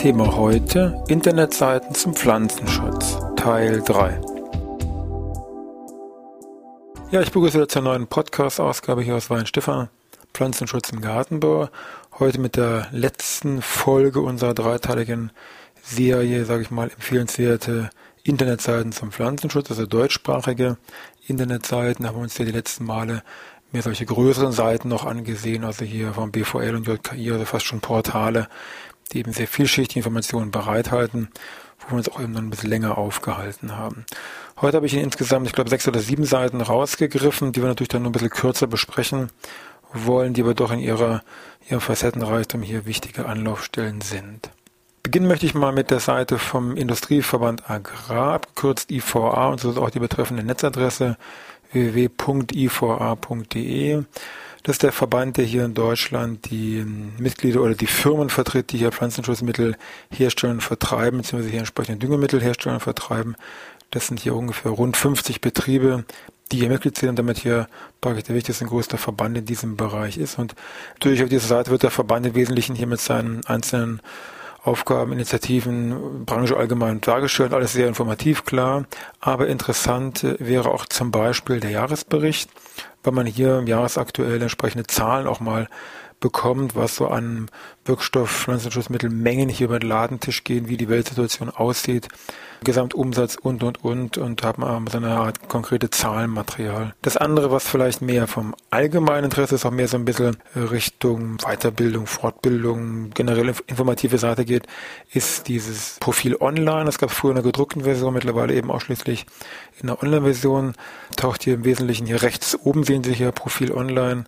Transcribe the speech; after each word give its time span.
Thema 0.00 0.34
heute 0.34 1.04
Internetseiten 1.08 1.94
zum 1.94 2.14
Pflanzenschutz 2.14 3.18
Teil 3.36 3.82
3. 3.82 4.18
Ja, 7.10 7.20
ich 7.20 7.30
begrüße 7.30 7.68
zur 7.68 7.82
neuen 7.82 8.06
Podcast-Ausgabe 8.06 9.02
hier 9.02 9.16
aus 9.16 9.28
Weinstefan, 9.28 9.90
Pflanzenschutz 10.32 10.88
im 10.88 11.02
Gartenbau. 11.02 11.68
Heute 12.18 12.40
mit 12.40 12.56
der 12.56 12.86
letzten 12.92 13.60
Folge 13.60 14.22
unserer 14.22 14.54
dreiteiligen 14.54 15.32
Serie, 15.82 16.46
sage 16.46 16.62
ich 16.62 16.70
mal, 16.70 16.88
empfehlenswerte 16.88 17.90
Internetseiten 18.22 18.92
zum 18.92 19.12
Pflanzenschutz, 19.12 19.68
also 19.68 19.84
deutschsprachige 19.84 20.78
Internetseiten. 21.26 22.06
Haben 22.06 22.16
wir 22.16 22.22
uns 22.22 22.38
ja 22.38 22.46
die 22.46 22.52
letzten 22.52 22.86
Male 22.86 23.22
mehr 23.70 23.82
solche 23.82 24.06
größeren 24.06 24.52
Seiten 24.52 24.88
noch 24.88 25.04
angesehen, 25.04 25.62
also 25.62 25.84
hier 25.84 26.14
vom 26.14 26.32
BVL 26.32 26.74
und 26.74 26.86
JKI, 26.86 27.32
also 27.32 27.44
fast 27.44 27.66
schon 27.66 27.80
Portale, 27.80 28.48
die 29.12 29.20
eben 29.20 29.32
sehr 29.32 29.48
vielschichtige 29.48 30.00
Informationen 30.00 30.50
bereithalten, 30.50 31.28
wo 31.80 31.90
wir 31.92 31.96
uns 31.98 32.08
auch 32.08 32.20
eben 32.20 32.32
noch 32.32 32.40
ein 32.40 32.50
bisschen 32.50 32.70
länger 32.70 32.98
aufgehalten 32.98 33.76
haben. 33.76 34.04
Heute 34.60 34.76
habe 34.76 34.86
ich 34.86 34.94
Ihnen 34.94 35.04
insgesamt, 35.04 35.46
ich 35.46 35.52
glaube, 35.52 35.70
sechs 35.70 35.88
oder 35.88 36.00
sieben 36.00 36.24
Seiten 36.24 36.60
rausgegriffen, 36.60 37.52
die 37.52 37.60
wir 37.62 37.68
natürlich 37.68 37.88
dann 37.88 38.02
nur 38.02 38.10
ein 38.10 38.12
bisschen 38.12 38.30
kürzer 38.30 38.66
besprechen 38.66 39.30
wollen, 39.92 40.34
die 40.34 40.42
aber 40.42 40.54
doch 40.54 40.70
in 40.70 40.80
ihrer, 40.80 41.22
ihrem 41.68 41.80
Facettenreichtum 41.80 42.62
hier 42.62 42.86
wichtige 42.86 43.26
Anlaufstellen 43.26 44.00
sind. 44.00 44.50
Beginnen 45.02 45.28
möchte 45.28 45.46
ich 45.46 45.54
mal 45.54 45.72
mit 45.72 45.90
der 45.90 46.00
Seite 46.00 46.38
vom 46.38 46.76
Industrieverband 46.76 47.70
Agrar, 47.70 48.34
abgekürzt 48.34 48.90
IVA, 48.90 49.48
und 49.48 49.58
so 49.60 49.70
ist 49.70 49.78
auch 49.78 49.88
die 49.90 49.98
betreffende 49.98 50.44
Netzadresse 50.44 51.16
www.iva.de. 51.72 52.44
Das 54.62 54.74
ist 54.74 54.82
der 54.82 54.92
Verband, 54.92 55.38
der 55.38 55.44
hier 55.44 55.64
in 55.64 55.74
Deutschland 55.74 56.50
die 56.50 56.84
Mitglieder 57.18 57.62
oder 57.62 57.74
die 57.74 57.86
Firmen 57.86 58.28
vertritt, 58.28 58.72
die 58.72 58.78
hier 58.78 58.92
Pflanzenschutzmittel 58.92 59.76
herstellen 60.10 60.54
und 60.54 60.60
vertreiben, 60.60 61.18
beziehungsweise 61.18 61.50
hier 61.50 61.60
entsprechende 61.60 61.98
Düngemittel 61.98 62.40
herstellen 62.42 62.76
und 62.76 62.82
vertreiben. 62.82 63.36
Das 63.90 64.06
sind 64.06 64.20
hier 64.20 64.36
ungefähr 64.36 64.70
rund 64.70 64.96
50 64.96 65.40
Betriebe, 65.40 66.04
die 66.52 66.58
hier 66.58 66.68
Mitglied 66.68 66.96
sind 66.96 67.18
damit 67.18 67.38
hier 67.38 67.68
praktisch 68.00 68.24
der 68.24 68.34
wichtigste 68.34 68.64
und 68.64 68.70
größte 68.70 68.98
Verband 68.98 69.38
in 69.38 69.46
diesem 69.46 69.76
Bereich 69.76 70.18
ist. 70.18 70.38
Und 70.38 70.54
natürlich 70.94 71.22
auf 71.22 71.28
dieser 71.28 71.46
Seite 71.46 71.70
wird 71.70 71.82
der 71.82 71.90
Verband 71.90 72.26
im 72.26 72.34
Wesentlichen 72.34 72.74
hier 72.74 72.86
mit 72.86 73.00
seinen 73.00 73.44
einzelnen 73.46 74.00
Aufgaben, 74.62 75.12
Initiativen, 75.12 76.26
Branche 76.26 76.56
allgemein 76.56 77.00
dargestellt, 77.00 77.54
alles 77.54 77.72
sehr 77.72 77.88
informativ, 77.88 78.44
klar. 78.44 78.84
Aber 79.18 79.48
interessant 79.48 80.26
wäre 80.38 80.70
auch 80.70 80.84
zum 80.84 81.10
Beispiel 81.10 81.60
der 81.60 81.70
Jahresbericht, 81.70 82.50
weil 83.02 83.12
man 83.12 83.26
hier 83.26 83.58
im 83.58 83.66
Jahresaktuell 83.66 84.40
entsprechende 84.40 84.86
Zahlen 84.86 85.26
auch 85.26 85.40
mal 85.40 85.68
bekommt, 86.20 86.76
was 86.76 86.96
so 86.96 87.08
an 87.08 87.50
Wirkstoff, 87.84 88.30
Pflanzenschutzmittelmengen 88.30 89.48
hier 89.48 89.66
über 89.66 89.78
den 89.78 89.88
Ladentisch 89.88 90.44
gehen, 90.44 90.68
wie 90.68 90.76
die 90.76 90.88
Weltsituation 90.88 91.50
aussieht, 91.50 92.08
Gesamtumsatz 92.62 93.36
und, 93.36 93.62
und, 93.62 93.82
und, 93.82 94.18
und 94.18 94.42
haben 94.42 94.86
so 94.88 94.98
eine 94.98 95.16
Art 95.16 95.48
konkrete 95.48 95.88
Zahlenmaterial. 95.88 96.94
Das 97.00 97.16
andere, 97.16 97.50
was 97.50 97.66
vielleicht 97.66 98.02
mehr 98.02 98.26
vom 98.26 98.54
allgemeinen 98.68 99.24
Interesse 99.24 99.54
ist, 99.54 99.64
auch 99.64 99.70
mehr 99.70 99.88
so 99.88 99.96
ein 99.96 100.04
bisschen 100.04 100.36
Richtung 100.54 101.38
Weiterbildung, 101.38 102.06
Fortbildung, 102.06 103.10
generell 103.10 103.54
informative 103.66 104.18
Seite 104.18 104.44
geht, 104.44 104.66
ist 105.12 105.48
dieses 105.48 105.96
Profil 106.00 106.36
online. 106.36 106.84
Das 106.84 106.98
gab 106.98 107.10
es 107.10 107.16
früher 107.16 107.30
in 107.30 107.36
der 107.36 107.44
gedruckten 107.44 107.84
Version, 107.84 108.12
mittlerweile 108.12 108.54
eben 108.54 108.70
ausschließlich 108.70 109.24
in 109.80 109.86
der 109.86 110.02
Online-Version. 110.02 110.74
Taucht 111.16 111.42
hier 111.44 111.54
im 111.54 111.64
Wesentlichen 111.64 112.06
hier 112.06 112.22
rechts 112.22 112.58
oben, 112.62 112.84
sehen 112.84 113.02
Sie 113.02 113.14
hier 113.14 113.32
Profil 113.32 113.72
online 113.72 114.24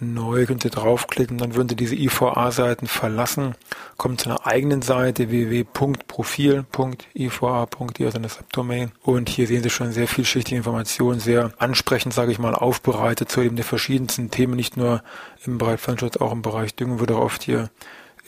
neu, 0.00 0.46
könnt 0.46 0.64
ihr 0.64 0.70
draufklicken, 0.70 1.38
dann 1.38 1.54
würden 1.54 1.68
Sie 1.68 1.76
diese 1.76 1.94
IVA-Seiten 1.94 2.86
verlassen, 2.86 3.54
kommen 3.96 4.18
zu 4.18 4.28
einer 4.28 4.46
eigenen 4.46 4.82
Seite 4.82 5.30
www.profil.iva.de, 5.30 8.06
also 8.06 8.18
eine 8.18 8.28
Subdomain. 8.28 8.92
Und 9.02 9.28
hier 9.28 9.46
sehen 9.46 9.62
Sie 9.62 9.70
schon 9.70 9.92
sehr 9.92 10.08
vielschichtige 10.08 10.56
Informationen, 10.56 11.20
sehr 11.20 11.52
ansprechend, 11.58 12.14
sage 12.14 12.32
ich 12.32 12.38
mal, 12.38 12.54
aufbereitet 12.54 13.30
zu 13.30 13.40
eben 13.40 13.56
den 13.56 13.64
verschiedensten 13.64 14.30
Themen, 14.30 14.56
nicht 14.56 14.76
nur 14.76 15.02
im 15.44 15.58
Bereich 15.58 15.80
Pflanzenschutz, 15.80 16.20
auch 16.20 16.32
im 16.32 16.42
Bereich 16.42 16.74
Düngung, 16.74 17.00
wird 17.00 17.12
auch 17.12 17.20
oft 17.20 17.42
hier 17.42 17.70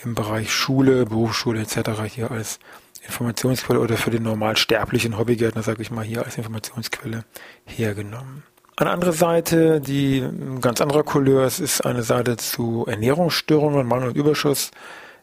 im 0.04 0.14
Bereich 0.14 0.52
Schule, 0.52 1.06
Berufsschule 1.06 1.60
etc. 1.60 2.02
hier 2.08 2.30
als 2.30 2.58
Informationsquelle 3.06 3.80
oder 3.80 3.96
für 3.96 4.10
den 4.10 4.24
normal 4.24 4.56
sterblichen 4.56 5.16
Hobbygärtner, 5.16 5.62
sage 5.62 5.82
ich 5.82 5.90
mal, 5.90 6.04
hier 6.04 6.24
als 6.24 6.36
Informationsquelle 6.36 7.24
hergenommen. 7.64 8.42
Eine 8.78 8.90
andere 8.90 9.14
Seite, 9.14 9.80
die 9.80 10.22
ganz 10.60 10.82
anderer 10.82 11.02
Couleur 11.02 11.46
ist, 11.46 11.60
ist 11.60 11.80
eine 11.80 12.02
Seite 12.02 12.36
zu 12.36 12.84
Ernährungsstörungen, 12.86 13.86
Mangel 13.86 14.08
und 14.08 14.18
Überschuss 14.18 14.70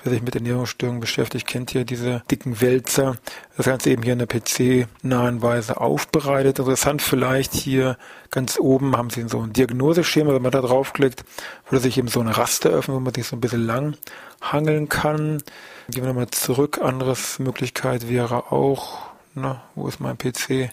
Wer 0.03 0.13
sich 0.13 0.23
mit 0.23 0.37
Ernährungsstörungen 0.37 1.01
beschäftigt, 1.01 1.47
kennt 1.47 1.71
hier 1.71 1.85
diese 1.85 2.23
dicken 2.31 2.61
Wälzer. 2.61 3.17
Das 3.57 3.67
Ganze 3.67 3.91
eben 3.91 4.05
hier 4.05 4.13
in 4.13 4.21
der 4.21 4.29
PC-nahen 4.29 5.43
Weise 5.43 5.81
aufbereitet. 5.81 6.61
Interessant 6.61 7.03
vielleicht 7.03 7.53
hier 7.53 7.97
ganz 8.31 8.61
oben 8.61 8.97
haben 8.97 9.11
Sie 9.11 9.29
so 9.29 9.41
ein 9.41 9.53
Diagnoseschema. 9.53 10.33
Wenn 10.33 10.43
man 10.43 10.53
da 10.53 10.61
draufklickt, 10.61 11.25
würde 11.69 11.83
sich 11.83 11.99
eben 11.99 12.07
so 12.07 12.21
eine 12.21 12.37
Raste 12.37 12.69
öffnen, 12.69 12.97
wo 12.97 13.01
man 13.01 13.13
sich 13.13 13.27
so 13.27 13.35
ein 13.35 13.41
bisschen 13.41 13.67
lang 13.67 13.97
hangeln 14.41 14.89
kann. 14.89 15.43
Gehen 15.89 16.05
wir 16.05 16.09
nochmal 16.09 16.31
zurück. 16.31 16.81
Anderes 16.81 17.41
Möglichkeit 17.41 18.09
wäre 18.09 18.53
auch, 18.53 19.01
na, 19.35 19.65
wo 19.75 19.89
ist 19.89 19.99
mein 19.99 20.17
PC? 20.17 20.71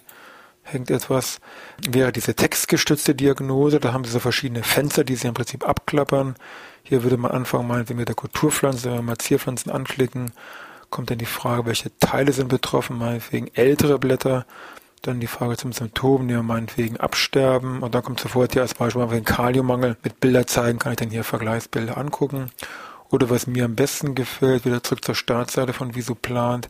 hängt 0.65 0.89
etwas, 0.89 1.39
wäre 1.87 2.11
diese 2.11 2.33
textgestützte 2.33 3.15
Diagnose. 3.15 3.79
Da 3.79 3.93
haben 3.93 4.03
Sie 4.03 4.11
so 4.11 4.19
verschiedene 4.19 4.63
Fenster, 4.63 5.03
die 5.03 5.15
Sie 5.15 5.27
im 5.27 5.35
Prinzip 5.35 5.67
abklappern. 5.67 6.35
Hier 6.87 7.01
würde 7.01 7.17
man 7.17 7.31
anfangen, 7.31 7.67
meinetwegen 7.67 7.97
mit 7.97 8.09
der 8.09 8.15
Kulturpflanze, 8.15 8.89
wenn 8.89 8.97
wir 8.97 9.01
mal 9.01 9.17
Zierpflanzen 9.17 9.71
anklicken, 9.71 10.31
kommt 10.91 11.09
dann 11.09 11.17
die 11.17 11.25
Frage, 11.25 11.65
welche 11.65 11.97
Teile 11.97 12.31
sind 12.31 12.47
betroffen, 12.47 12.99
meinetwegen 12.99 13.49
ältere 13.55 13.97
Blätter, 13.97 14.45
dann 15.01 15.19
die 15.19 15.25
Frage 15.25 15.57
zum 15.57 15.73
Symptom, 15.73 16.27
die 16.27 16.35
meinetwegen 16.35 16.97
absterben 16.97 17.81
und 17.81 17.95
dann 17.95 18.03
kommt 18.03 18.19
sofort 18.19 18.53
hier 18.53 18.61
als 18.61 18.75
Beispiel 18.75 19.03
den 19.07 19.25
Kaliummangel 19.25 19.97
mit 20.03 20.19
Bilder 20.19 20.45
zeigen, 20.45 20.77
kann 20.77 20.91
ich 20.91 20.99
dann 20.99 21.09
hier 21.09 21.23
Vergleichsbilder 21.23 21.97
angucken. 21.97 22.51
Oder 23.09 23.31
was 23.31 23.47
mir 23.47 23.65
am 23.65 23.75
besten 23.75 24.13
gefällt, 24.13 24.65
wieder 24.65 24.83
zurück 24.83 25.03
zur 25.03 25.15
Startseite 25.15 25.73
von 25.73 25.95
Visuplant, 25.95 26.69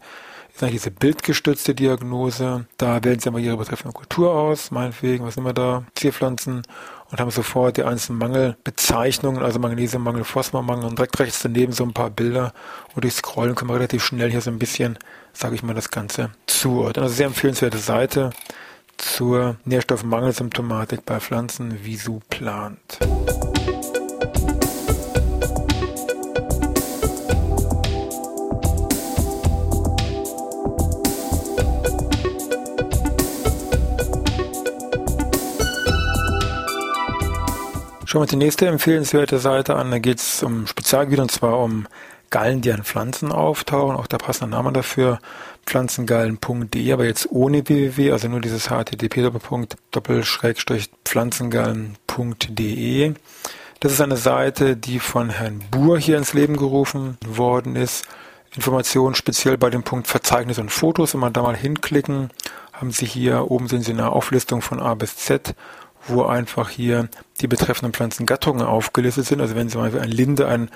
ist 0.54 0.64
eigentlich 0.64 0.76
diese 0.76 0.92
bildgestützte 0.92 1.76
Diagnose. 1.76 2.68
Da 2.78 3.04
wählen 3.04 3.20
Sie 3.20 3.28
einmal 3.28 3.42
Ihre 3.42 3.58
betreffende 3.58 3.94
Kultur 3.94 4.34
aus, 4.34 4.72
meinetwegen, 4.72 5.26
was 5.26 5.36
immer 5.36 5.52
da, 5.52 5.84
Zierpflanzen 5.96 6.62
und 7.12 7.20
haben 7.20 7.32
sofort 7.32 7.78
die 7.78 7.84
einzelnen 7.84 8.20
Mangelbezeichnungen, 8.20 9.44
also 9.44 9.60
Magnesiummangel, 9.60 10.24
Phosphormangel 10.24 10.86
und 10.86 10.98
direkt 10.98 11.20
rechts 11.20 11.42
daneben 11.42 11.72
so 11.72 11.84
ein 11.84 11.94
paar 11.94 12.10
Bilder 12.10 12.54
und 12.96 13.04
durch 13.04 13.16
Scrollen 13.16 13.56
können 13.56 13.70
wir 13.70 13.76
relativ 13.76 14.04
schnell 14.04 14.32
hier 14.32 14.42
so 14.42 14.50
ein 14.50 14.60
bisschen, 14.60 14.98
sage 15.34 15.56
ich 15.56 15.64
mal, 15.64 15.74
das 15.74 15.92
Ganze 15.92 16.32
zuordnen. 16.48 17.04
Also 17.04 17.16
sehr 17.16 17.28
empfehlenswerte 17.28 17.78
Seite 17.78 18.32
zur 18.98 19.58
Nährstoffmangelsymptomatik 19.66 21.06
bei 21.06 21.20
Pflanzen 21.20 21.84
Visu 21.84 22.22
plant. 22.30 23.00
Schauen 38.16 38.22
wir 38.22 38.28
uns 38.28 38.32
die 38.32 38.38
nächste 38.38 38.68
empfehlenswerte 38.68 39.40
Seite 39.40 39.76
an. 39.76 39.92
Da 39.92 40.00
geht 40.00 40.20
es 40.20 40.42
um 40.42 40.68
Spezialgebiete 40.68 41.22
und 41.22 41.32
zwar 41.32 41.60
um 41.60 41.86
Gallen, 42.30 42.62
die 42.62 42.72
an 42.72 42.86
Pflanzen 42.86 43.34
auftauchen. 43.34 43.98
Auch 43.98 44.08
der 44.08 44.20
passende 44.20 44.56
Name 44.56 44.72
dafür, 44.72 45.20
pflanzengallen.de, 45.66 46.94
aber 46.94 47.04
jetzt 47.04 47.30
ohne 47.30 47.68
www, 47.68 48.14
also 48.14 48.30
nur 48.30 48.40
dieses 48.40 48.70
http 48.70 49.34
pflanzengallen.de. 51.04 53.14
Das 53.82 53.92
ist 53.92 54.00
eine 54.00 54.16
Seite, 54.16 54.78
die 54.78 55.00
von 55.00 55.30
Herrn 55.30 55.62
Buhr 55.70 56.00
hier 56.00 56.18
ins 56.18 56.32
Leben 56.32 56.56
gerufen 56.56 57.18
worden 57.28 57.76
ist. 57.76 58.06
Informationen 58.56 59.16
speziell 59.16 59.58
bei 59.58 59.70
dem 59.70 59.84
Punkt 59.84 60.08
Verzeichnis 60.08 60.58
und 60.58 60.72
Fotos. 60.72 61.14
Wenn 61.14 61.20
man 61.20 61.34
da 61.34 61.42
mal 61.42 61.58
hinklicken, 61.58 62.30
haben 62.72 62.92
Sie 62.92 63.06
hier, 63.06 63.52
oben 63.52 63.68
sehen 63.68 63.82
Sie 63.82 63.92
eine 63.92 64.14
Auflistung 64.14 64.62
von 64.62 64.80
A 64.80 64.96
bis 64.96 65.18
Z, 65.18 65.54
wo 66.08 66.24
einfach 66.24 66.70
hier 66.70 67.10
die 67.42 67.48
betreffenden 67.48 67.94
Pflanzengattungen 67.94 68.66
aufgelistet 68.66 69.26
sind. 69.26 69.42
Also 69.42 69.56
wenn 69.56 69.70
Sie 69.70 69.78
mal 69.78 69.98
ein 69.98 70.10
Linde, 70.10 70.48
ein 70.48 70.70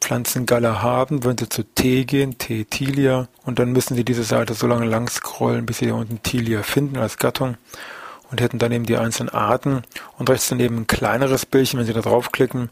Pflanzengalle 0.00 0.82
haben, 0.82 1.24
würden 1.24 1.38
Sie 1.38 1.48
zu 1.48 1.64
T 1.64 2.04
gehen, 2.04 2.38
T 2.38 2.64
Tilia, 2.64 3.28
und 3.44 3.58
dann 3.58 3.72
müssen 3.72 3.96
Sie 3.96 4.04
diese 4.04 4.22
Seite 4.22 4.54
so 4.54 4.66
lange 4.66 4.86
lang 4.86 5.08
scrollen, 5.08 5.66
bis 5.66 5.78
Sie 5.78 5.86
hier 5.86 5.96
unten 5.96 6.22
Tilia 6.22 6.62
finden 6.62 6.96
als 6.96 7.18
Gattung 7.18 7.56
und 8.30 8.40
hätten 8.40 8.58
dann 8.58 8.72
eben 8.72 8.86
die 8.86 8.96
einzelnen 8.96 9.30
Arten 9.30 9.82
und 10.18 10.30
rechts 10.30 10.48
daneben 10.48 10.78
ein 10.78 10.86
kleineres 10.86 11.46
Bildchen, 11.46 11.78
wenn 11.78 11.86
Sie 11.86 11.92
da 11.92 12.00
draufklicken 12.00 12.70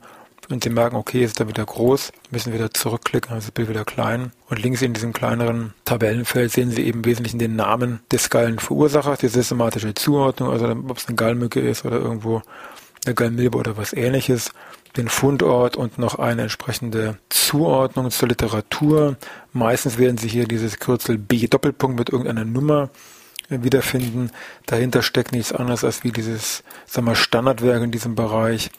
und 0.48 0.62
Sie 0.62 0.70
merken, 0.70 0.96
okay, 0.96 1.24
ist 1.24 1.40
da 1.40 1.48
wieder 1.48 1.64
groß, 1.64 2.12
müssen 2.30 2.52
wieder 2.52 2.72
zurückklicken, 2.72 3.30
dann 3.30 3.38
ist 3.38 3.48
das 3.48 3.52
Bild 3.52 3.68
wieder 3.68 3.84
klein. 3.84 4.32
Und 4.48 4.62
links 4.62 4.82
in 4.82 4.92
diesem 4.94 5.12
kleineren 5.12 5.74
Tabellenfeld 5.84 6.52
sehen 6.52 6.70
Sie 6.70 6.84
eben 6.84 7.00
im 7.00 7.04
Wesentlichen 7.04 7.38
den 7.38 7.56
Namen 7.56 8.00
des 8.12 8.30
Gallenverursachers, 8.30 9.18
die 9.18 9.28
systematische 9.28 9.94
Zuordnung, 9.94 10.50
also 10.50 10.66
ob 10.68 10.98
es 10.98 11.08
eine 11.08 11.16
Gallmücke 11.16 11.60
ist 11.60 11.84
oder 11.84 11.96
irgendwo 11.96 12.42
eine 13.04 13.14
Gallmilbe 13.14 13.58
oder 13.58 13.76
was 13.76 13.92
ähnliches, 13.92 14.52
den 14.96 15.08
Fundort 15.08 15.76
und 15.76 15.98
noch 15.98 16.18
eine 16.18 16.42
entsprechende 16.42 17.18
Zuordnung 17.28 18.10
zur 18.10 18.28
Literatur. 18.28 19.16
Meistens 19.52 19.98
werden 19.98 20.18
Sie 20.18 20.28
hier 20.28 20.46
dieses 20.46 20.78
Kürzel 20.78 21.18
B 21.18 21.46
Doppelpunkt 21.46 21.98
mit 21.98 22.10
irgendeiner 22.10 22.44
Nummer 22.44 22.90
wiederfinden. 23.48 24.30
Dahinter 24.66 25.02
steckt 25.02 25.32
nichts 25.32 25.52
anderes 25.52 25.84
als 25.84 26.02
wie 26.04 26.10
dieses 26.10 26.64
sagen 26.86 27.06
wir, 27.06 27.14
Standardwerk 27.14 27.82
in 27.82 27.92
diesem 27.92 28.14
Bereich, 28.14 28.70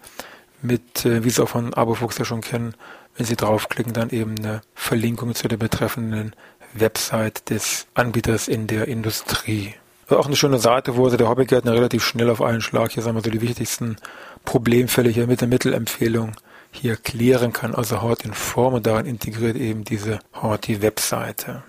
mit, 0.60 1.04
äh, 1.04 1.24
wie 1.24 1.30
Sie 1.30 1.42
auch 1.42 1.48
von 1.48 1.74
Abofuchs 1.74 2.18
ja 2.18 2.24
schon 2.24 2.40
kennen, 2.40 2.74
wenn 3.16 3.26
Sie 3.26 3.36
draufklicken, 3.36 3.92
dann 3.92 4.10
eben 4.10 4.36
eine 4.38 4.62
Verlinkung 4.74 5.34
zu 5.34 5.48
der 5.48 5.56
betreffenden 5.56 6.34
Website 6.72 7.50
des 7.50 7.86
Anbieters 7.94 8.48
in 8.48 8.66
der 8.66 8.88
Industrie. 8.88 9.74
Also 10.08 10.18
auch 10.18 10.26
eine 10.26 10.36
schöne 10.36 10.58
Seite, 10.58 10.96
wo 10.96 11.04
also 11.04 11.16
der 11.16 11.28
Hobbygärtner 11.28 11.72
relativ 11.72 12.04
schnell 12.04 12.28
auf 12.28 12.42
einen 12.42 12.60
Schlag 12.60 12.92
hier 12.92 13.02
sagen 13.02 13.16
wir 13.16 13.22
so 13.22 13.30
die 13.30 13.40
wichtigsten 13.40 13.96
Problemfälle 14.44 15.08
hier 15.08 15.26
mit 15.26 15.40
der 15.40 15.48
Mittelempfehlung 15.48 16.32
hier 16.74 16.96
klären 16.96 17.52
kann. 17.52 17.74
Also 17.74 18.02
Hort 18.02 18.24
in 18.24 18.34
Form 18.34 18.74
und 18.74 18.86
darin 18.86 19.06
integriert 19.06 19.56
eben 19.56 19.84
diese 19.84 20.18
Horti-Webseite. 20.34 21.62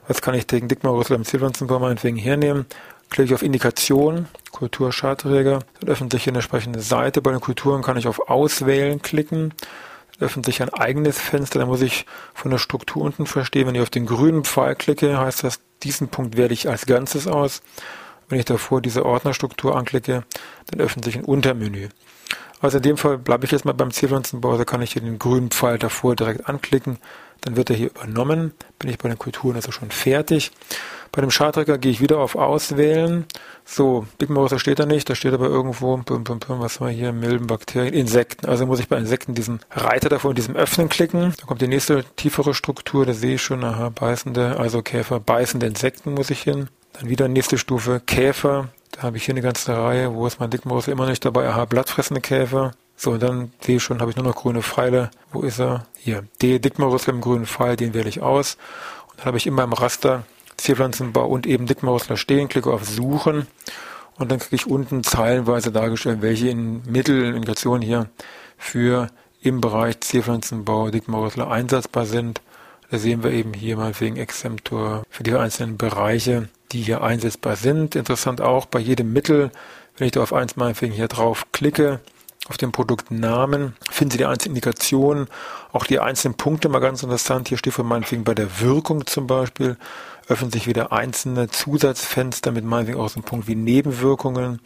was 0.08 0.22
kann 0.22 0.34
ich 0.34 0.46
gegen 0.46 0.68
Dickmaurüssel 0.68 1.16
am 1.16 1.24
Zielpflanzenbau 1.24 1.78
meinetwegen 1.78 2.16
hernehmen? 2.16 2.64
Klicke 3.10 3.28
ich 3.28 3.34
auf 3.34 3.42
Indikation, 3.42 4.26
Kulturschadträger, 4.52 5.60
dann 5.80 5.88
öffnet 5.88 6.12
sich 6.12 6.24
hier 6.24 6.32
eine 6.32 6.38
entsprechende 6.38 6.80
Seite. 6.80 7.20
Bei 7.20 7.30
den 7.30 7.40
Kulturen 7.40 7.82
kann 7.82 7.98
ich 7.98 8.08
auf 8.08 8.30
Auswählen 8.30 9.02
klicken. 9.02 9.52
Öffnet 10.20 10.46
sich 10.46 10.62
ein 10.62 10.72
eigenes 10.72 11.18
Fenster, 11.18 11.60
da 11.60 11.66
muss 11.66 11.80
ich 11.80 12.06
von 12.34 12.50
der 12.50 12.58
Struktur 12.58 13.02
unten 13.02 13.26
verstehen. 13.26 13.66
Wenn 13.66 13.74
ich 13.74 13.82
auf 13.82 13.90
den 13.90 14.06
grünen 14.06 14.44
Pfeil 14.44 14.74
klicke, 14.74 15.18
heißt 15.18 15.44
das, 15.44 15.60
diesen 15.82 16.08
Punkt 16.08 16.36
wähle 16.36 16.52
ich 16.52 16.68
als 16.68 16.86
Ganzes 16.86 17.26
aus. 17.28 17.62
Wenn 18.28 18.38
ich 18.38 18.44
davor 18.44 18.82
diese 18.82 19.06
Ordnerstruktur 19.06 19.76
anklicke, 19.76 20.24
dann 20.66 20.80
öffnet 20.80 21.04
sich 21.04 21.16
ein 21.16 21.24
Untermenü. 21.24 21.88
Also 22.60 22.78
in 22.78 22.82
dem 22.82 22.96
Fall 22.96 23.18
bleibe 23.18 23.44
ich 23.44 23.52
jetzt 23.52 23.64
mal 23.64 23.72
beim 23.72 23.90
da 23.90 24.64
kann 24.64 24.82
ich 24.82 24.92
hier 24.92 25.02
den 25.02 25.18
grünen 25.18 25.50
Pfeil 25.50 25.78
davor 25.78 26.16
direkt 26.16 26.48
anklicken, 26.48 26.98
dann 27.42 27.56
wird 27.56 27.70
er 27.70 27.76
hier 27.76 27.90
übernommen, 27.90 28.52
bin 28.78 28.90
ich 28.90 28.98
bei 28.98 29.08
den 29.08 29.18
Kulturen 29.18 29.56
also 29.56 29.70
schon 29.70 29.90
fertig. 29.90 30.50
Bei 31.12 31.20
dem 31.20 31.30
Charttracker 31.30 31.78
gehe 31.78 31.90
ich 31.90 32.00
wieder 32.00 32.18
auf 32.18 32.36
Auswählen. 32.36 33.26
So, 33.64 34.06
Big 34.18 34.30
Mouse 34.30 34.60
steht 34.60 34.78
da 34.78 34.86
nicht, 34.86 35.08
da 35.08 35.14
steht 35.14 35.32
aber 35.32 35.46
irgendwo, 35.46 35.96
bum, 35.96 36.24
bum, 36.24 36.38
bum, 36.38 36.60
was 36.60 36.80
haben 36.80 36.88
wir 36.88 36.94
hier, 36.94 37.12
Milben, 37.12 37.46
Bakterien, 37.46 37.94
Insekten. 37.94 38.46
Also 38.46 38.66
muss 38.66 38.80
ich 38.80 38.88
bei 38.88 38.96
Insekten 38.96 39.34
diesen 39.34 39.60
Reiter 39.70 40.08
davor 40.08 40.30
in 40.30 40.36
diesem 40.36 40.56
Öffnen 40.56 40.88
klicken. 40.88 41.34
Da 41.38 41.46
kommt 41.46 41.60
die 41.60 41.68
nächste 41.68 42.04
tiefere 42.16 42.54
Struktur, 42.54 43.06
da 43.06 43.12
sehe 43.12 43.34
ich 43.34 43.42
schon, 43.42 43.64
aha, 43.64 43.90
beißende, 43.90 44.58
also 44.58 44.82
Käfer, 44.82 45.20
beißende 45.20 45.66
Insekten 45.66 46.14
muss 46.14 46.30
ich 46.30 46.42
hin. 46.42 46.68
Dann 46.92 47.08
wieder 47.08 47.28
nächste 47.28 47.58
Stufe, 47.58 48.00
Käfer. 48.04 48.68
Da 48.90 49.02
habe 49.02 49.16
ich 49.16 49.24
hier 49.24 49.34
eine 49.34 49.42
ganze 49.42 49.76
Reihe. 49.76 50.14
Wo 50.14 50.26
ist 50.26 50.40
mein 50.40 50.50
Dickmaus? 50.50 50.88
Immer 50.88 51.06
nicht 51.06 51.24
dabei. 51.24 51.48
Aha, 51.48 51.64
blattfressende 51.64 52.20
Käfer. 52.20 52.72
So, 52.96 53.12
und 53.12 53.22
dann 53.22 53.52
sehe 53.60 53.76
ich 53.76 53.82
schon, 53.82 54.00
habe 54.00 54.10
ich 54.10 54.16
nur 54.16 54.26
noch 54.26 54.34
grüne 54.34 54.62
Pfeile. 54.62 55.10
Wo 55.30 55.42
ist 55.42 55.60
er? 55.60 55.86
Hier. 55.96 56.24
D. 56.42 56.58
Dickmaus 56.58 57.06
mit 57.06 57.14
dem 57.14 57.20
grünen 57.20 57.46
Pfeil, 57.46 57.76
den 57.76 57.94
wähle 57.94 58.08
ich 58.08 58.22
aus. 58.22 58.56
Und 59.10 59.20
dann 59.20 59.26
habe 59.26 59.36
ich 59.36 59.46
in 59.46 59.54
meinem 59.54 59.72
Raster 59.72 60.24
Zierpflanzenbau 60.58 61.26
und 61.26 61.46
eben 61.46 61.66
Dickmausler 61.66 62.16
stehen, 62.16 62.48
klicke 62.48 62.70
auf 62.70 62.84
Suchen 62.84 63.46
und 64.18 64.30
dann 64.30 64.38
kriege 64.38 64.56
ich 64.56 64.66
unten 64.66 65.02
zeilenweise 65.04 65.72
dargestellt, 65.72 66.20
welche 66.20 66.48
in 66.48 66.82
Mittelindikationen 66.86 67.82
hier 67.82 68.10
für 68.56 69.08
im 69.40 69.60
Bereich 69.60 70.00
Zierpflanzenbau 70.00 70.90
Dickmausler 70.90 71.50
einsetzbar 71.50 72.04
sind. 72.04 72.42
Da 72.90 72.98
sehen 72.98 73.22
wir 73.22 73.30
eben 73.30 73.54
hier 73.54 73.76
mal 73.76 73.92
wegen 74.00 74.16
Exemptor 74.16 75.04
für 75.08 75.22
die 75.22 75.34
einzelnen 75.34 75.76
Bereiche, 75.76 76.48
die 76.72 76.82
hier 76.82 77.02
einsetzbar 77.02 77.56
sind. 77.56 77.94
Interessant 77.94 78.40
auch 78.40 78.66
bei 78.66 78.80
jedem 78.80 79.12
Mittel, 79.12 79.50
wenn 79.96 80.06
ich 80.06 80.12
da 80.12 80.22
auf 80.22 80.32
eins 80.32 80.56
meinetwegen 80.56 80.92
hier 80.92 81.08
drauf 81.08 81.46
klicke, 81.52 82.00
auf 82.48 82.56
den 82.56 82.72
Produktnamen, 82.72 83.76
finden 83.90 84.12
Sie 84.12 84.18
die 84.18 84.24
einzelnen 84.24 84.56
Indikationen, 84.56 85.28
auch 85.72 85.84
die 85.84 86.00
einzelnen 86.00 86.34
Punkte 86.34 86.68
mal 86.68 86.78
ganz 86.78 87.02
interessant. 87.02 87.48
Hier 87.48 87.58
steht 87.58 87.74
von 87.74 87.86
meinetwegen 87.86 88.24
bei 88.24 88.34
der 88.34 88.60
Wirkung 88.60 89.06
zum 89.06 89.26
Beispiel, 89.26 89.76
öffnen 90.28 90.50
sich 90.50 90.66
wieder 90.66 90.92
einzelne 90.92 91.48
Zusatzfenster 91.48 92.52
mit 92.52 92.64
meinetwegen 92.64 93.00
auch 93.00 93.08
so 93.08 93.16
einem 93.16 93.24
Punkt 93.24 93.48
wie 93.48 93.54
Nebenwirkungen 93.54 94.60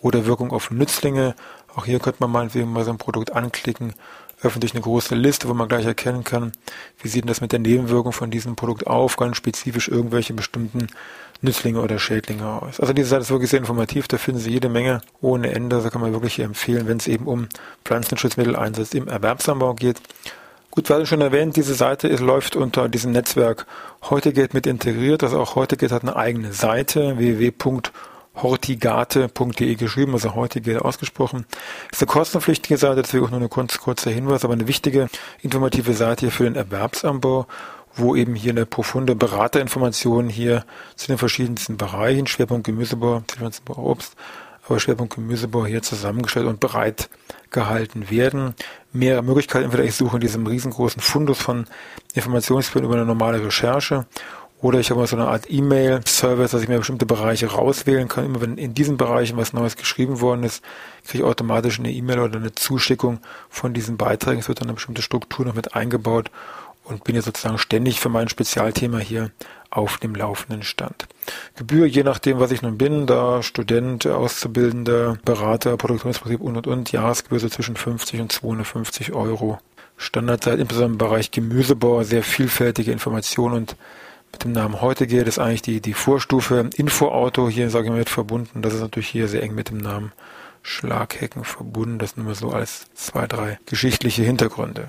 oder 0.00 0.26
Wirkung 0.26 0.50
auf 0.50 0.70
Nützlinge. 0.70 1.34
Auch 1.74 1.86
hier 1.86 2.00
könnte 2.00 2.18
man 2.20 2.30
meinetwegen 2.30 2.72
mal 2.72 2.84
so 2.84 2.90
ein 2.90 2.98
Produkt 2.98 3.32
anklicken, 3.32 3.94
öffnet 4.42 4.62
sich 4.62 4.74
eine 4.74 4.82
große 4.82 5.14
Liste, 5.14 5.48
wo 5.48 5.54
man 5.54 5.68
gleich 5.68 5.86
erkennen 5.86 6.24
kann, 6.24 6.52
wie 7.00 7.08
sieht 7.08 7.24
denn 7.24 7.28
das 7.28 7.40
mit 7.40 7.52
der 7.52 7.58
Nebenwirkung 7.60 8.12
von 8.12 8.30
diesem 8.30 8.56
Produkt 8.56 8.86
auf, 8.86 9.16
ganz 9.16 9.36
spezifisch 9.36 9.88
irgendwelche 9.88 10.34
bestimmten 10.34 10.88
Nützlinge 11.40 11.80
oder 11.80 11.98
Schädlinge 11.98 12.46
aus. 12.46 12.80
Also 12.80 12.92
diese 12.92 13.08
Seite 13.08 13.22
ist 13.22 13.30
wirklich 13.30 13.50
sehr 13.50 13.60
informativ, 13.60 14.08
da 14.08 14.18
finden 14.18 14.40
Sie 14.40 14.50
jede 14.50 14.68
Menge 14.68 15.00
ohne 15.20 15.52
Ende, 15.52 15.80
da 15.80 15.90
kann 15.90 16.00
man 16.00 16.12
wirklich 16.12 16.38
empfehlen, 16.40 16.88
wenn 16.88 16.98
es 16.98 17.06
eben 17.06 17.26
um 17.26 17.48
Pflanzenschutzmitteleinsatz 17.84 18.94
im 18.94 19.08
Erwerbsanbau 19.08 19.74
geht. 19.74 20.00
Gut, 20.74 20.88
wir 20.88 20.96
hatten 20.96 21.06
schon 21.06 21.20
erwähnt, 21.20 21.54
diese 21.54 21.76
Seite 21.76 22.08
ist, 22.08 22.18
läuft 22.18 22.56
unter 22.56 22.88
diesem 22.88 23.12
Netzwerk 23.12 23.64
Heutegate 24.10 24.54
mit 24.54 24.66
integriert. 24.66 25.22
Also 25.22 25.38
auch 25.38 25.54
Heutegate 25.54 25.94
hat 25.94 26.02
eine 26.02 26.16
eigene 26.16 26.52
Seite, 26.52 27.16
www.hortigate.de 27.16 29.76
geschrieben, 29.76 30.14
also 30.14 30.34
Heutegate 30.34 30.84
ausgesprochen. 30.84 31.46
Ist 31.92 32.02
eine 32.02 32.08
kostenpflichtige 32.08 32.76
Seite, 32.76 33.02
deswegen 33.02 33.24
auch 33.24 33.30
nur 33.30 33.40
ein 33.40 33.48
kurz, 33.48 33.78
kurzer 33.78 34.10
Hinweis, 34.10 34.44
aber 34.44 34.54
eine 34.54 34.66
wichtige 34.66 35.08
informative 35.42 35.92
Seite 35.92 36.22
hier 36.22 36.32
für 36.32 36.42
den 36.42 36.56
Erwerbsanbau, 36.56 37.46
wo 37.94 38.16
eben 38.16 38.34
hier 38.34 38.50
eine 38.50 38.66
profunde 38.66 39.14
Beraterinformation 39.14 40.28
hier 40.28 40.64
zu 40.96 41.06
den 41.06 41.18
verschiedensten 41.18 41.76
Bereichen, 41.76 42.26
Schwerpunkt 42.26 42.66
Gemüsebau, 42.66 43.22
Pflanzenbau, 43.28 43.76
Obst, 43.76 44.16
aber 44.66 44.80
Schwerpunkt 44.80 45.14
Gemüsebau 45.14 45.66
hier 45.66 45.82
zusammengestellt 45.82 46.46
und 46.46 46.60
bereit 46.60 47.10
gehalten 47.50 48.10
werden. 48.10 48.54
Mehrere 48.92 49.22
Möglichkeiten. 49.22 49.64
Entweder 49.64 49.84
ich 49.84 49.94
suche 49.94 50.16
in 50.16 50.20
diesem 50.20 50.46
riesengroßen 50.46 51.00
Fundus 51.00 51.38
von 51.38 51.66
Informationsquellen 52.14 52.86
über 52.86 52.96
eine 52.96 53.06
normale 53.06 53.44
Recherche 53.44 54.06
oder 54.64 54.80
ich 54.80 54.90
habe 54.90 55.06
so 55.06 55.16
eine 55.16 55.28
Art 55.28 55.44
E-Mail-Service, 55.50 56.52
dass 56.52 56.62
ich 56.62 56.68
mir 56.68 56.78
bestimmte 56.78 57.04
Bereiche 57.04 57.48
rauswählen 57.48 58.08
kann. 58.08 58.24
Immer 58.24 58.40
wenn 58.40 58.56
in 58.56 58.72
diesen 58.72 58.96
Bereichen 58.96 59.36
was 59.36 59.52
Neues 59.52 59.76
geschrieben 59.76 60.22
worden 60.22 60.42
ist, 60.42 60.64
kriege 61.06 61.18
ich 61.22 61.28
automatisch 61.28 61.78
eine 61.78 61.92
E-Mail 61.92 62.20
oder 62.20 62.38
eine 62.38 62.54
Zuschickung 62.54 63.18
von 63.50 63.74
diesen 63.74 63.98
Beiträgen. 63.98 64.40
Es 64.40 64.48
wird 64.48 64.62
dann 64.62 64.68
eine 64.68 64.74
bestimmte 64.74 65.02
Struktur 65.02 65.44
noch 65.44 65.54
mit 65.54 65.74
eingebaut 65.74 66.30
und 66.84 67.04
bin 67.04 67.16
jetzt 67.16 67.24
sozusagen 67.24 67.58
ständig 67.58 68.00
für 68.00 68.08
mein 68.08 68.28
Spezialthema 68.28 68.98
hier 68.98 69.30
auf 69.70 69.98
dem 69.98 70.14
laufenden 70.14 70.62
Stand. 70.62 71.06
Gebühr, 71.56 71.86
je 71.86 72.04
nachdem, 72.04 72.38
was 72.38 72.52
ich 72.52 72.62
nun 72.62 72.78
bin, 72.78 73.06
da 73.06 73.42
Student, 73.42 74.06
Auszubildender, 74.06 75.18
Berater, 75.24 75.76
Produktionsprinzip 75.76 76.40
und 76.40 76.56
und 76.56 76.66
und, 76.66 76.92
Jahresgebühr 76.92 77.40
so 77.40 77.48
zwischen 77.48 77.76
50 77.76 78.20
und 78.20 78.32
250 78.32 79.12
Euro. 79.12 79.58
Standardzeit, 79.96 80.58
insbesondere 80.58 80.92
im 80.92 80.98
Bereich 80.98 81.30
Gemüsebau, 81.30 82.02
sehr 82.02 82.22
vielfältige 82.22 82.92
Informationen 82.92 83.54
und 83.54 83.76
mit 84.32 84.42
dem 84.42 84.52
Namen 84.52 84.80
heute 84.80 85.06
geht 85.06 85.28
es 85.28 85.38
eigentlich 85.38 85.62
die, 85.62 85.80
die 85.80 85.94
Vorstufe 85.94 86.68
Infoauto 86.76 87.48
hier, 87.48 87.70
sage 87.70 87.84
ich 87.84 87.90
mal, 87.90 87.98
mit 87.98 88.10
verbunden. 88.10 88.62
Das 88.62 88.74
ist 88.74 88.80
natürlich 88.80 89.08
hier 89.08 89.28
sehr 89.28 89.44
eng 89.44 89.54
mit 89.54 89.70
dem 89.70 89.78
Namen 89.78 90.12
Schlaghecken 90.62 91.44
verbunden. 91.44 92.00
Das 92.00 92.16
nur 92.16 92.34
so 92.34 92.50
als 92.50 92.86
zwei, 92.94 93.28
drei 93.28 93.60
geschichtliche 93.66 94.24
Hintergründe. 94.24 94.88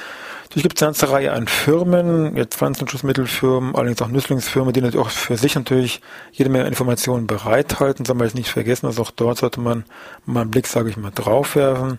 Natürlich 0.48 0.62
gibt 0.62 0.78
es 0.78 0.82
eine 0.82 0.88
ganze 0.88 1.10
Reihe 1.10 1.32
an 1.32 1.46
Firmen, 1.46 2.34
jetzt 2.34 2.56
Pflanzenschutzmittelfirmen, 2.56 3.74
allerdings 3.74 4.00
auch 4.00 4.08
Nützlingsfirmen, 4.08 4.72
die 4.72 4.80
natürlich 4.80 5.06
auch 5.06 5.10
für 5.10 5.36
sich 5.36 5.54
natürlich 5.54 6.00
jede 6.32 6.48
Menge 6.48 6.66
Informationen 6.66 7.26
bereithalten. 7.26 8.06
Soll 8.06 8.16
man 8.16 8.26
jetzt 8.26 8.34
nicht 8.34 8.48
vergessen, 8.48 8.86
also 8.86 9.02
auch 9.02 9.10
dort 9.10 9.36
sollte 9.36 9.60
man 9.60 9.84
mal 10.24 10.40
einen 10.40 10.50
Blick, 10.50 10.66
sage 10.66 10.88
ich 10.88 10.96
mal, 10.96 11.10
drauf 11.14 11.54
werfen. 11.54 11.98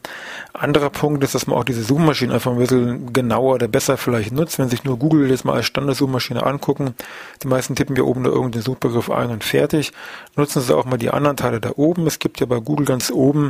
Anderer 0.51 0.89
Punkt 0.89 1.23
ist, 1.23 1.35
dass 1.35 1.45
man 1.45 1.59
auch 1.59 1.63
diese 1.63 1.83
Suchmaschinen 1.83 2.33
einfach 2.33 2.51
ein 2.51 2.57
bisschen 2.57 3.13
genauer 3.13 3.53
oder 3.53 3.67
besser 3.67 3.97
vielleicht 3.97 4.31
nutzt. 4.31 4.57
Wenn 4.57 4.69
sich 4.69 4.83
nur 4.83 4.97
Google 4.97 5.29
jetzt 5.29 5.45
mal 5.45 5.53
als 5.53 5.67
Standardsuchmaschine 5.67 6.43
angucken, 6.43 6.95
die 7.43 7.47
meisten 7.47 7.75
tippen 7.75 7.95
ja 7.95 8.01
oben 8.01 8.23
da 8.23 8.31
irgendeinen 8.31 8.63
Suchbegriff 8.63 9.11
ein 9.11 9.29
und 9.29 9.43
fertig. 9.43 9.91
Nutzen 10.35 10.63
Sie 10.63 10.75
auch 10.75 10.85
mal 10.85 10.97
die 10.97 11.11
anderen 11.11 11.37
Teile 11.37 11.61
da 11.61 11.73
oben. 11.75 12.07
Es 12.07 12.17
gibt 12.17 12.39
ja 12.39 12.47
bei 12.47 12.59
Google 12.59 12.87
ganz 12.87 13.11
oben 13.11 13.49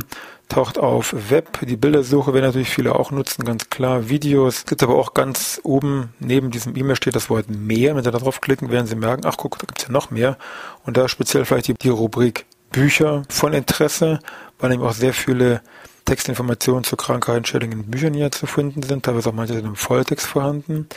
taucht 0.50 0.78
auf 0.78 1.14
Web. 1.30 1.60
Die 1.62 1.76
Bildersuche 1.76 2.34
werden 2.34 2.44
natürlich 2.44 2.68
viele 2.68 2.94
auch 2.94 3.10
nutzen, 3.10 3.44
ganz 3.44 3.70
klar. 3.70 4.08
Videos. 4.08 4.58
Es 4.58 4.66
gibt 4.66 4.82
aber 4.82 4.96
auch 4.96 5.14
ganz 5.14 5.60
oben 5.64 6.12
neben 6.18 6.50
diesem 6.50 6.76
E-Mail 6.76 6.96
steht 6.96 7.16
das 7.16 7.30
Wort 7.30 7.48
mehr. 7.48 7.96
Wenn 7.96 8.04
Sie 8.04 8.10
da 8.10 8.18
drauf 8.18 8.40
klicken, 8.40 8.70
werden 8.70 8.86
Sie 8.86 8.96
merken, 8.96 9.22
ach 9.24 9.36
guck, 9.36 9.58
da 9.58 9.66
gibt's 9.66 9.84
ja 9.84 9.92
noch 9.92 10.10
mehr. 10.10 10.36
Und 10.84 10.96
da 10.96 11.08
speziell 11.08 11.44
vielleicht 11.44 11.68
die, 11.68 11.74
die 11.74 11.88
Rubrik 11.88 12.46
Bücher 12.70 13.22
von 13.28 13.52
Interesse, 13.52 14.20
weil 14.58 14.72
eben 14.72 14.82
auch 14.82 14.92
sehr 14.92 15.12
viele 15.12 15.62
Textinformationen 16.04 16.84
zu 16.84 16.96
Krankheiten, 16.96 17.44
Schädlingen 17.44 17.84
in 17.84 17.90
Büchern 17.90 18.14
hier 18.14 18.30
zu 18.30 18.46
finden 18.46 18.82
sind. 18.82 19.04
Teilweise 19.04 19.30
auch 19.30 19.34
manche 19.34 19.54
sind 19.54 19.66
im 19.66 19.76
Volltext 19.76 20.26
vorhanden. 20.26 20.88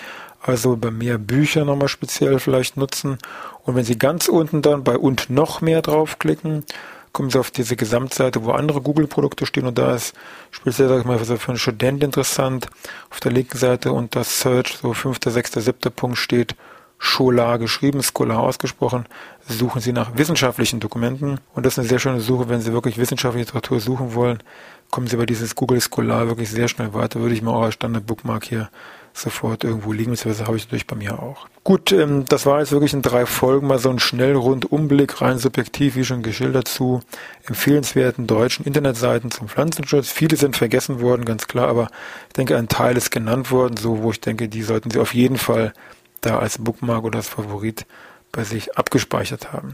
Also 0.41 0.75
bei 0.75 0.91
mehr 0.91 1.17
Bücher 1.17 1.63
nochmal 1.63 1.87
speziell 1.87 2.39
vielleicht 2.39 2.75
nutzen. 2.75 3.17
Und 3.63 3.75
wenn 3.75 3.85
Sie 3.85 3.97
ganz 3.97 4.27
unten 4.27 4.61
dann 4.61 4.83
bei 4.83 4.97
und 4.97 5.29
noch 5.29 5.61
mehr 5.61 5.81
draufklicken, 5.81 6.65
kommen 7.13 7.29
Sie 7.29 7.39
auf 7.39 7.51
diese 7.51 7.75
Gesamtseite, 7.75 8.43
wo 8.43 8.51
andere 8.51 8.81
Google-Produkte 8.81 9.45
stehen 9.45 9.67
und 9.67 9.77
da 9.77 9.95
ist 9.95 10.13
speziell, 10.51 10.89
sag 10.89 10.99
ich 10.99 11.05
mal, 11.05 11.19
für 11.19 11.47
einen 11.47 11.57
Student 11.57 12.03
interessant. 12.03 12.67
Auf 13.11 13.19
der 13.19 13.31
linken 13.31 13.57
Seite 13.57 13.93
unter 13.93 14.23
Search, 14.23 14.77
so 14.81 14.93
fünfter, 14.93 15.31
sechster, 15.31 15.61
siebter 15.61 15.91
Punkt 15.91 16.17
steht 16.17 16.55
Scholar 16.97 17.59
geschrieben, 17.59 18.01
Scholar 18.01 18.39
ausgesprochen, 18.39 19.05
suchen 19.47 19.81
Sie 19.81 19.91
nach 19.91 20.17
wissenschaftlichen 20.17 20.79
Dokumenten. 20.79 21.39
Und 21.53 21.65
das 21.65 21.73
ist 21.73 21.79
eine 21.79 21.87
sehr 21.87 21.99
schöne 21.99 22.21
Suche, 22.21 22.49
wenn 22.49 22.61
Sie 22.61 22.73
wirklich 22.73 22.97
wissenschaftliche 22.97 23.45
Literatur 23.45 23.79
suchen 23.79 24.15
wollen, 24.15 24.41
kommen 24.89 25.07
Sie 25.07 25.17
bei 25.17 25.25
dieses 25.25 25.55
Google 25.55 25.81
Scholar 25.81 26.27
wirklich 26.27 26.49
sehr 26.49 26.67
schnell 26.67 26.93
weiter. 26.93 27.19
Würde 27.19 27.35
ich 27.35 27.41
mal 27.41 27.61
als 27.61 27.73
Standard-Bookmark 27.75 28.45
hier 28.45 28.69
sofort 29.13 29.63
irgendwo 29.63 29.93
liegen, 29.93 30.11
beziehungsweise 30.11 30.47
habe 30.47 30.57
ich 30.57 30.65
natürlich 30.65 30.87
bei 30.87 30.95
mir 30.95 31.21
auch. 31.21 31.47
Gut, 31.63 31.91
ähm, 31.91 32.25
das 32.27 32.45
war 32.45 32.59
jetzt 32.59 32.71
wirklich 32.71 32.93
in 32.93 33.01
drei 33.01 33.25
Folgen 33.25 33.67
mal 33.67 33.79
so 33.79 33.89
ein 33.89 33.99
schnell 33.99 34.35
Rundumblick, 34.35 35.21
rein 35.21 35.37
subjektiv, 35.37 35.95
wie 35.95 36.03
schon 36.03 36.23
geschildert, 36.23 36.67
zu 36.67 37.01
empfehlenswerten 37.45 38.27
deutschen 38.27 38.65
Internetseiten 38.65 39.31
zum 39.31 39.47
Pflanzenschutz. 39.47 40.09
Viele 40.09 40.35
sind 40.35 40.57
vergessen 40.57 40.99
worden, 40.99 41.25
ganz 41.25 41.47
klar, 41.47 41.67
aber 41.67 41.89
ich 42.27 42.33
denke, 42.33 42.57
ein 42.57 42.67
Teil 42.67 42.97
ist 42.97 43.11
genannt 43.11 43.51
worden, 43.51 43.77
so 43.77 44.01
wo 44.01 44.11
ich 44.11 44.19
denke, 44.19 44.49
die 44.49 44.63
sollten 44.63 44.89
Sie 44.89 44.99
auf 44.99 45.13
jeden 45.13 45.37
Fall 45.37 45.73
da 46.21 46.39
als 46.39 46.57
Bookmark 46.57 47.03
oder 47.03 47.17
als 47.17 47.29
Favorit 47.29 47.85
bei 48.31 48.43
sich 48.43 48.77
abgespeichert 48.77 49.53
haben. 49.53 49.73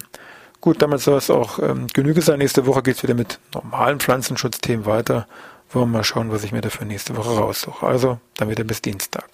Gut, 0.61 0.81
damit 0.81 0.99
soll 0.99 1.17
es 1.17 1.29
auch 1.29 1.59
ähm, 1.59 1.87
Genüge 1.93 2.21
sein. 2.21 2.39
Nächste 2.39 2.65
Woche 2.65 2.83
geht 2.83 2.97
es 2.97 3.03
wieder 3.03 3.13
mit 3.13 3.39
normalen 3.53 3.99
Pflanzenschutzthemen 3.99 4.85
weiter. 4.85 5.25
Wollen 5.71 5.91
wir 5.91 5.97
mal 5.97 6.03
schauen, 6.03 6.31
was 6.31 6.43
ich 6.43 6.51
mir 6.51 6.61
da 6.61 6.69
für 6.69 6.85
nächste 6.85 7.15
Woche 7.15 7.37
raussuche. 7.37 7.85
Also, 7.85 8.19
dann 8.37 8.49
wieder 8.49 8.63
bis 8.63 8.81
Dienstag. 8.81 9.29